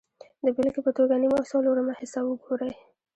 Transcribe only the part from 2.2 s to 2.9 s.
وګورئ